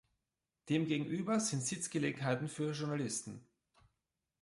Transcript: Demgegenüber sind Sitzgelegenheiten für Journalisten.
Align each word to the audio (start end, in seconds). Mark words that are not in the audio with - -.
Demgegenüber 0.69 1.39
sind 1.39 1.61
Sitzgelegenheiten 1.61 2.49
für 2.49 2.71
Journalisten. 2.71 3.45